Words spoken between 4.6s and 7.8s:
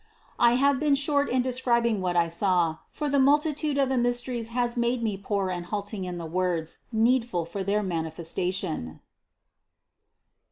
made me poor and halting in the words needful for